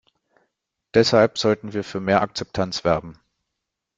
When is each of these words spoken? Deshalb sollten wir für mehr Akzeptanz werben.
Deshalb 0.95 1.37
sollten 1.37 1.73
wir 1.73 1.83
für 1.83 1.99
mehr 1.99 2.21
Akzeptanz 2.23 2.83
werben. 2.83 3.19